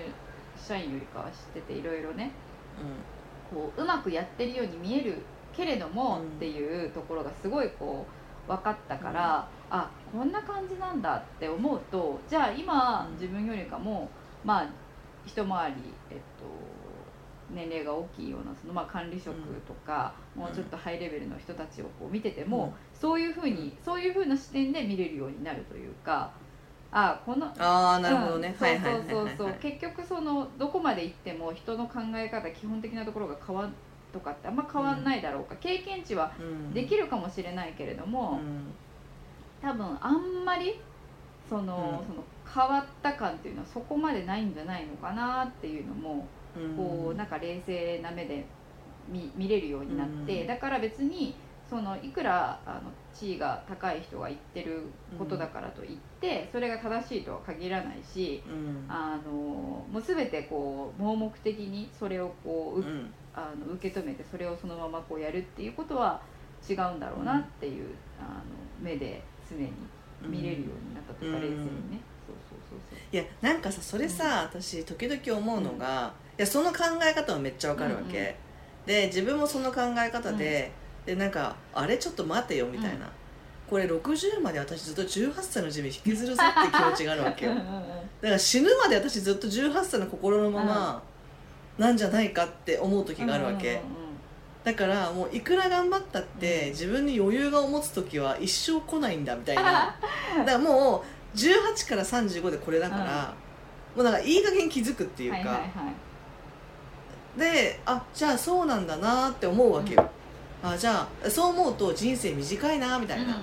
[0.57, 2.31] 社員よりかは知ってていろいろね
[3.51, 6.27] こううまくやってるように見えるけれども、うん。
[6.29, 8.07] っていうところがすごいこ
[8.49, 14.11] う分かったから、あこんな感じなんだって思うとじゃあ今うん自分よりかも
[14.45, 14.67] まあ
[15.25, 15.77] 一回り、
[16.11, 16.45] えっと、
[17.55, 19.37] 年齢が大きいようなその、まあ、管理職
[19.67, 26.33] とか、もうちょっとハイレベルの人たちをこう見てても、そういうふうにそういうふうな視点で見れるようになるというか
[26.91, 28.67] あこのああなるほどね、うん。
[28.67, 33.69] はいはいはいそうそうそうはいはい結局そのどこまで行っても人の考え方基本的なところが変わる
[34.13, 36.75] とかってあんま変わんないだろうか、経験値はうん。
[36.75, 38.67] できるかもしれないけれども、うん。
[39.61, 40.81] 多分あんまり
[41.49, 42.07] その,、うん。
[42.07, 46.77] その変わった感っていうのはそこまでないんじゃないのかなっていうのも、うん。
[46.77, 48.45] こうなんか冷静な目で
[49.09, 50.47] 見見れるようになって、うん。
[50.47, 51.35] だから別に
[51.69, 54.83] そのいくらあの地位が高い人が言ってる
[55.19, 58.87] ことだからといって、それが正しいとは限らないしうん。
[58.89, 66.21] あのもう全てこう盲目的にそれをこうううんあの受け止めてそれをそのままこうやるっていうことは
[66.69, 67.89] 違うんだろうなっていう、
[68.21, 68.41] あの
[68.81, 69.73] 目で常に
[70.23, 72.99] 見れるようになったとか、うん冷静にね、そうそうそうそう。
[73.13, 78.37] いやなんかさそれさ、私時々思うのが、いやその考え方もめっちゃわかるわけ、
[78.87, 80.71] で自分もその考え方で、
[81.07, 83.11] でなんかあれちょっと待てよみたいな、うん。
[83.69, 87.53] これ60まで私ずっと18歳の自分引きずるぞって気持ちがあるわけよ。
[87.53, 87.59] うん
[88.23, 91.03] だから死ぬまで私ずっと18歳の心のまま
[91.79, 94.03] なんじゃないかって思う時があるわけ、うんうん
[94.65, 96.71] だからもういくら頑張ったって、うん。
[96.71, 99.97] 自分に余裕が持つ時は一生来ないんだみたいな。
[100.39, 101.05] だからも
[101.35, 103.35] う18から35でこれだから、
[103.97, 105.59] もうなんかいい加減気づくっていうか、はいはいは
[107.37, 107.39] い。
[107.39, 110.11] であじゃあそうなんだなって思うわけよ、
[110.63, 113.37] あじゃあそう思うと人生短いなみたいな、っ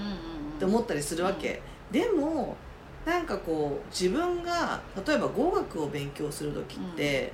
[0.59, 1.61] て思ったりするわけ、
[1.91, 2.55] でも
[3.05, 7.33] なんかこう自分が例えば語学を勉強する時って、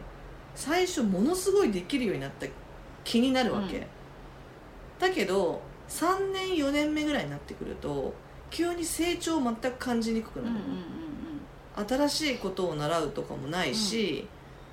[0.56, 2.48] 最初ものすごいできるようになった
[3.04, 3.84] 気になるわけ、うん。
[5.00, 8.14] だけど3年4年目ぐらいになってくると
[8.50, 10.50] 急に成長を全く感じにくくなる。
[10.50, 10.62] うんうん
[11.76, 14.26] 新しいことを習うとかもないし、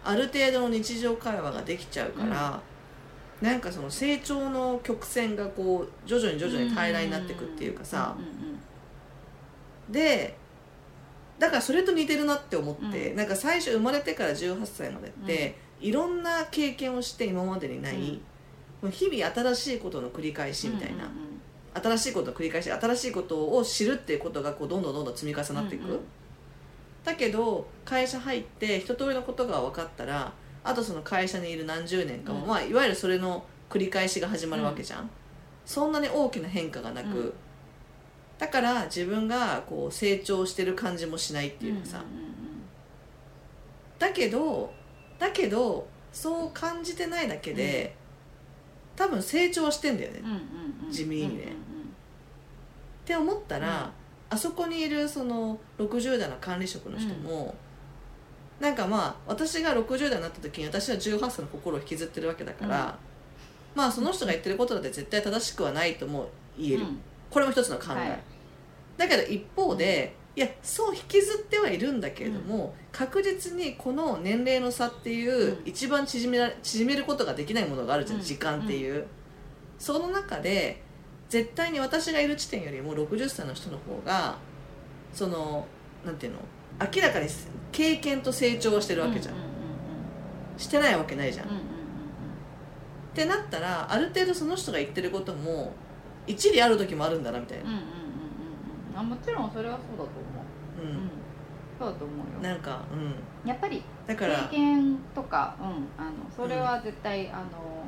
[0.04, 2.60] ある程度の日常会話ができちゃうから、
[3.40, 8.58] なんかその成長の曲線がこう徐々に徐々に平らになっていくっていうかさ、うんうんうん
[9.90, 10.38] で
[11.38, 18.20] だからそれと似てるなって思って、うなんか最初生まれてから18歳までって、いろんな経験をして今までにない、
[18.80, 21.32] もう日々新しいことの繰り返しみたいな、うんうん
[21.74, 26.00] 新しいことの繰り返し新しいことを知るっていうことがこうどんどんどんどん積み重なっていく、うんうん。
[27.02, 32.46] だけど会社入って一通りのことが分かったらあとその会社にいる何十年かも、うん。
[32.46, 35.08] まあ、いわゆるそれの繰り返しが始まるわけじゃん、
[35.64, 37.32] そんなに大きな変化がなく、うん。
[38.38, 42.06] だから自分がこう成長してる感じもしないっていうかさ、んんん。
[43.98, 44.70] だけど
[45.22, 47.94] だけどそう感じてないだけで、
[48.96, 50.92] 多分成長はしてんだよね、うんうんうん。
[50.92, 51.44] 地味にね。
[51.44, 51.52] うんうん
[53.02, 53.90] って思ったら、うん。
[54.30, 57.54] あそこにいるその60代の管理職の人も、
[58.60, 62.96] なんかまあ私が60代になった時に私は18歳の心を引きずってるわけだから、
[63.74, 67.00] まあその人が言ってることだって絶対正しくはないとも言える、うん。
[67.28, 68.20] これも一つの考え、はい。
[68.96, 75.62] だけど一方で、いやそう引きずってはいるんだけれども、確実にこの年齢の差っていう、うん。
[75.66, 78.24] 一番縮めら縮めることができないものがあるじゃん、うん。
[78.24, 79.06] 時間っていう、
[79.78, 80.82] その中で
[81.28, 84.36] 絶対に私がいる地点よりも60歳の人の方が
[85.12, 85.66] その
[86.04, 86.38] なんていうの
[86.78, 87.28] 明らかに
[87.72, 89.38] 経験と成長をしてるわけじゃん、う
[90.58, 91.66] うしてないわけないじゃん、うんうんうん
[93.12, 95.74] ってなったらある程度その人が言ってることも
[96.26, 97.64] 一理ある時もあるんだなみたいな。
[97.64, 98.01] うんうんうんうんうん
[98.94, 100.46] あもちろんそれはそうだと思
[100.78, 100.80] う。
[100.80, 101.10] うん、うん。
[101.78, 102.40] そうだと思うよ。
[102.40, 103.48] なんかうん。
[103.48, 104.16] やっぱり経
[104.50, 107.84] 験とか、うん、あのそれは絶対、あの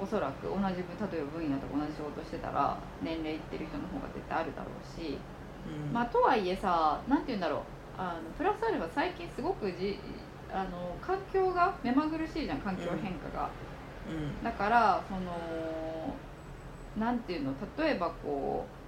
[0.00, 5.16] おそらく同じ分例えば分野とか同じ仕事してたら年齢いってる人の方が絶対あるだろうし、
[5.66, 5.92] うん。
[5.92, 7.60] まあ、とはいえさなんて言うんだろう。
[7.94, 10.00] あのプラスアルファ最近すごくじ
[10.48, 13.48] あの環境が目まぐるしいじゃん環境変化が、
[14.08, 14.42] うん。
[14.42, 16.16] だからその
[16.96, 18.81] なんていうの例えばこう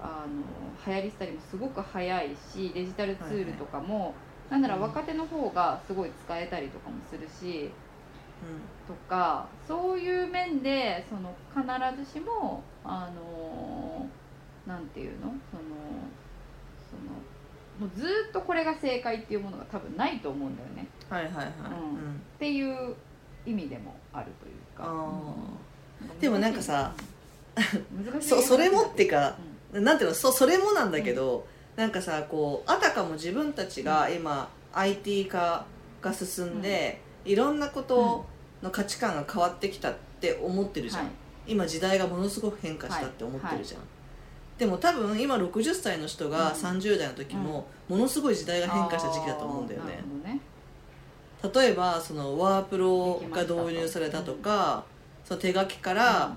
[0.00, 4.14] あの流行りしたりもすごく早いしデジタルツールとかも、
[4.50, 7.70] なんなら若手の方がすごい使えたりとかもするし
[8.86, 14.06] とかそういう面でその必ずしもあの
[14.66, 15.26] なんていうの？
[15.26, 15.32] その
[16.88, 17.12] その
[17.78, 20.88] もうずっとこれが正解っていうものが多分ないと思うんだよね。
[21.08, 21.44] はいはいはい、うん。
[21.44, 22.14] うん。
[22.14, 22.94] っていう
[23.46, 24.84] 意味でもあるというか。
[24.84, 24.92] あ
[26.00, 26.18] うん。
[26.20, 26.92] でもなんかさ
[27.56, 29.34] 難しい そそれもってかう
[29.72, 31.46] なんていうのそそれもなんだけど、
[31.76, 35.66] なんかさこうあたかも自分たちが今、IT 化
[36.00, 38.26] が進んで、いろんなこと
[38.62, 41.12] の価値観が変わってきたって思ってるじゃん、はい。
[41.46, 43.80] 今時代がものすごく変化したって思ってるじゃん、
[44.58, 46.54] でも多分今60歳の人がうん。
[46.54, 50.02] 30代の時も、ものすごい時代が変化した時期だと思うんだよね。
[50.24, 50.40] ね。
[51.54, 54.84] 例えばそのワープロが導入されたとか、
[55.24, 56.36] その手書きから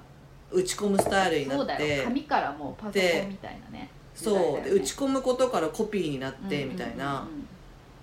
[0.52, 2.04] 打ち込むスタイルになって、よ。
[2.06, 7.28] 紙からもうパソコンみたいなねそう、で打ち込むことからコピーになってみたいな、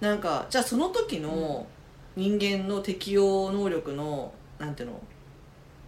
[0.00, 1.66] うなんかじゃあその時の
[2.16, 5.00] 人間の適応能力のなんていうの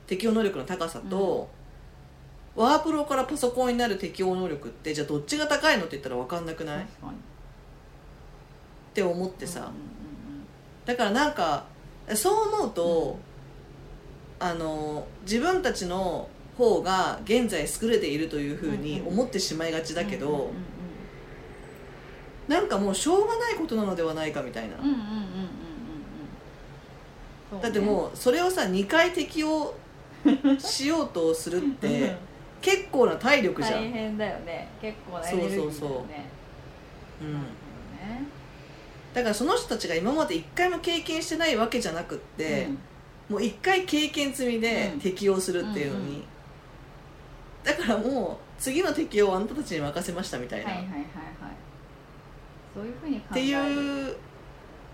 [0.06, 1.48] 適応能力の高さと、
[2.54, 6.86] ワープロからパソコンになる適応能力ってじゃあどっちが高いのって言ったら分かんなくない、っ
[8.92, 9.70] て思ってさ、
[10.84, 11.64] だからなんか
[12.14, 13.18] そう思うと、
[14.38, 20.54] あの自分たちの方が現在優れているというふうに思ってしまいがちだけど、うんうんうん
[22.50, 24.74] なんかもうしょうがないことなのではないかみたいな、
[27.62, 29.74] だってもうそれをさ2回適応
[30.58, 32.16] しようとするって
[32.60, 34.68] 結構な体力じゃん、大変だよね。
[34.82, 35.72] 結構なエネルギーだよね。
[35.72, 35.98] そうそうそう。
[35.98, 36.04] うん。
[39.14, 42.66] だからその人たちが今まで1回も経験してないわけじゃなくって、
[43.28, 45.00] もう1回経験済みでうん。
[45.00, 46.24] 適応するっていうのに、うんうん
[47.64, 50.94] だからもう次の適応はあんたたちに任せましたみたいな、はいはいはい。
[50.94, 51.06] はい
[52.74, 54.16] そういうふうに考っていう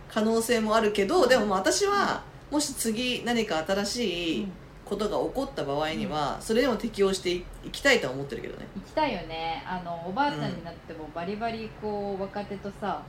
[0.08, 4.48] 可能性もあるけどでもまあ私はもし次何か新しい
[4.84, 8.66] ことが起こった場合にはそれでも適応していきたいとは思ってるけどね。
[8.76, 9.64] 行きたいよね。
[9.66, 13.02] あのおばあちゃんになってもバリバリこう若手とさ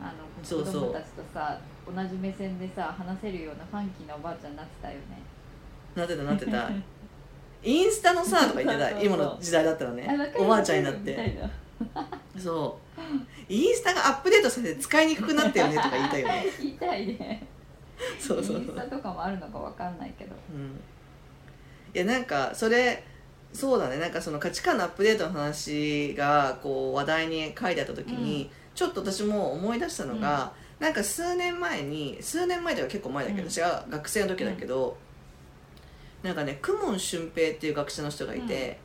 [0.00, 0.74] あのそうそう。
[0.74, 5.00] 子供たちとさ同じ目線でさ話せるようなファンキーなおばあちゃんになってたよね。
[5.94, 6.70] なってたなってた
[7.62, 11.38] インスタのさとか言ってた今の時代だったらねおばあちゃんになって。
[12.38, 13.00] そう。
[13.48, 16.44] インスタがアップデートされて使いにくくなったよねとか言いたいよね。
[16.58, 17.46] 言いたいね。
[18.18, 20.34] そうそうインスタそう、とかもあるのかわかんないけど。
[20.54, 20.80] うん、
[21.94, 23.02] いやなんかそれ
[23.52, 23.98] そうだね。
[23.98, 33.50] なんかその価値観のアップデートの話がこう話題に書いてあった時に、ちょっと私も思い出したのが、なんか数年前に数年前では結構前だけど、うん。
[33.50, 34.96] 私が学生の時だけど、
[36.22, 38.78] なんかね公文俊平っていう学者の人がいて、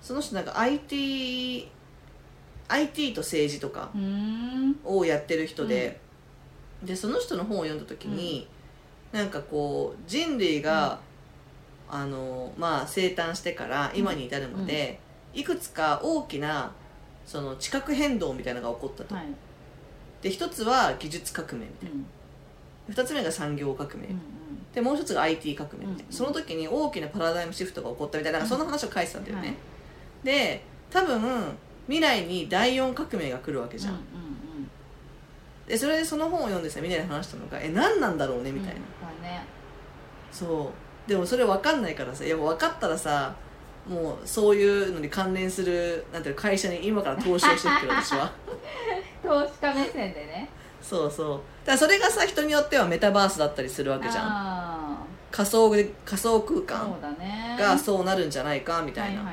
[0.00, 1.70] その人なんか IT
[2.70, 3.90] IT と政治とか
[4.84, 6.00] をやってる人で、
[6.82, 8.48] でその人の本を読んだ時に、
[9.12, 11.00] なんかこう人類が、
[11.88, 15.00] あのまあ、生誕してから今に至るまで、
[15.34, 16.72] いくつか大きな
[17.26, 19.26] その地殻変動みたいなのが起こったと、はい。
[20.22, 21.98] で一つは技術革命みたいうん。
[22.02, 22.06] な
[22.88, 24.20] 二つ目が産業革命、うん
[24.74, 29.56] でもう一つが IT 革命みたその時に大きなパラダイムシフトが起こったみたいななんかそんな話を書いてたんだよね、はい。
[30.24, 31.20] で多分
[31.86, 34.00] 未来に第四革命が来るわけじゃん、
[35.66, 39.22] でそれでその本を読んでさみんなで話したのがえ何なんだろうねみたいな、うん。
[39.22, 39.44] だね。
[40.30, 40.72] そ
[41.06, 41.08] う。
[41.10, 43.34] でもそれ分かんないからさいや分かったらさ
[43.88, 48.30] もうそういうのに関連するなんていうの会社に今から投資をしていくけど私は
[49.22, 50.48] 投資家目線でね。
[50.80, 51.40] そうそう
[51.70, 54.24] だそれがさ人によってはメタバースだったりするわけじゃん。
[54.26, 54.98] あ
[55.30, 56.96] 仮想で仮想空間
[57.56, 59.32] がそうなるんじゃないかみたいな、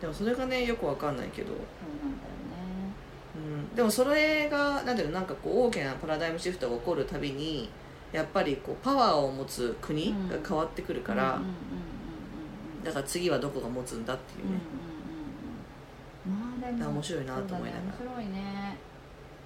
[0.00, 2.92] でもそれがねよく分かんないけど、そうなんだよね。
[3.36, 3.38] う
[3.72, 7.70] ん、でもそれがなんていうのなんかこう大きなパラダイムシフトが起こるたびに
[8.12, 11.40] やっぱりこうパワーを持つ国が変わってくるから、
[12.82, 14.62] だから次はどこが持つんだっていううんうんね、
[16.26, 16.60] うんうん。
[16.60, 17.82] まあでも面白いなと思いながら。
[17.84, 18.76] 面白いね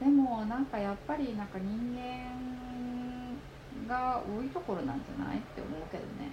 [0.01, 6.31] でもなんかやっぱりなんか人間が多いところなんじゃないって思うけどね。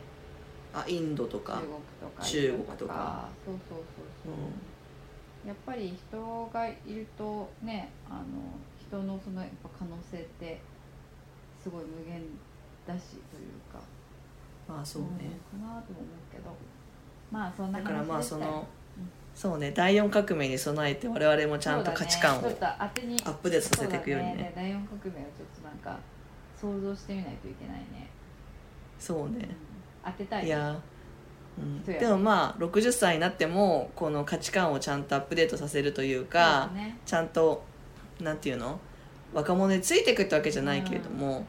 [0.73, 3.29] あインドとか中国とか中国とか。
[3.45, 4.33] そうそうそうそう、
[5.45, 8.23] うやっぱり人がいるとねあの
[8.79, 10.59] 人のそのやっぱ可能性って
[11.61, 12.21] すごい無限
[12.85, 13.79] だしというか。
[13.79, 15.07] んまあそうね、
[15.53, 16.55] うんかなとも思うけど。
[17.31, 18.82] まあそんなだからまあ話でしたよそのうん
[19.35, 24.33] そうね第四革命に備えて我々もちゃんと価値観をアップデートさせていくようにね。
[24.35, 25.99] そうだ第四革命をちょっとなんか
[26.59, 28.09] 想像してみないといけないね、
[28.99, 29.49] そうね。
[30.05, 30.11] うん。
[30.11, 30.79] 当てたいいや
[31.57, 31.83] うん。
[31.83, 36.97] でもまあ60歳になってもこの価値観をちゃんとアップデートさせるというかね。
[37.05, 37.63] ちゃんと
[38.21, 38.79] なんていうの？
[39.33, 41.43] 若者についていくってわけじゃないけれども、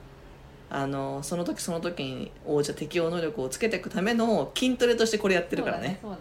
[0.71, 5.99] あのその時その時に応じた適応能力をつけていくための筋トレとしてこれやってるからね。
[6.03, 6.17] この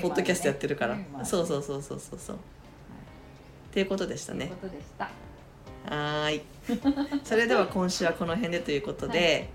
[0.00, 2.36] ポッドキャストやってるから、そうそううそうそうそうそう。
[2.36, 2.38] っ
[3.72, 4.52] ていうことでしたね。
[5.86, 6.42] はーい。
[7.24, 9.50] それでは今週はこの辺でということで、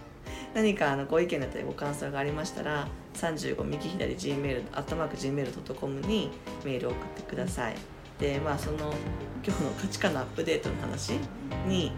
[0.54, 6.30] 何かあのご意見だったりご感想がありましたら35右左 Gmail アットマーク Gmail.com に
[6.64, 7.74] メールを送ってください。
[8.20, 8.94] でまあその
[9.44, 11.14] 今日の価値観のアップデートの話
[11.66, 11.92] に、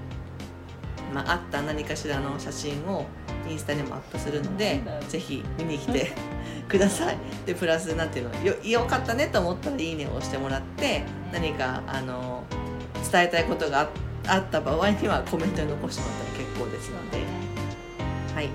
[1.14, 3.06] まあ、あった何かしらの写真を
[3.48, 6.12] インスタにもアップするのでぜひ見に来て
[6.68, 7.16] ください。
[7.46, 12.42] でプラスなんていうのよよかったねと思ったら「いいね」を押してもらって何かあの
[13.10, 13.88] 伝えたいことがあ
[14.26, 17.18] あった場合にはコメントに残してもらったら結構ですので、
[18.34, 18.46] はい、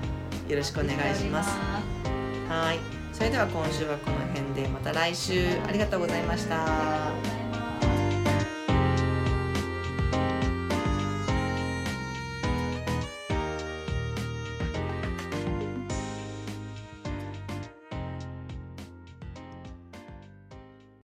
[0.50, 1.50] よろしくお願いします。
[2.48, 2.78] はい、
[3.12, 5.46] それでは今週はこの辺でまた来週。
[5.68, 7.39] ありがとうございました。